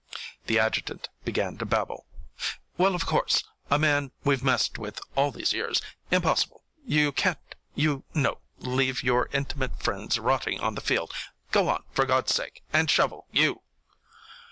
[0.47, 2.07] The adjutant began to babble.
[2.75, 7.37] "Well, of course a man we've messed with all these years impossible you can't,
[7.75, 11.13] you know, leave your intimate friends rotting on the field.
[11.51, 13.61] Go on, for God's sake, and shovel, you!"